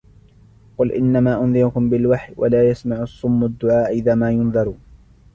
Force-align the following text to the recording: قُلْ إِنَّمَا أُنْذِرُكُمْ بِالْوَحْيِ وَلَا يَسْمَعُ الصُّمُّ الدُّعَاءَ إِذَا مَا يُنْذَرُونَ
قُلْ 0.77 0.91
إِنَّمَا 0.91 1.43
أُنْذِرُكُمْ 1.43 1.89
بِالْوَحْيِ 1.89 2.33
وَلَا 2.37 2.69
يَسْمَعُ 2.69 3.01
الصُّمُّ 3.03 3.43
الدُّعَاءَ 3.45 3.91
إِذَا 3.91 4.15
مَا 4.15 4.31
يُنْذَرُونَ 4.31 4.79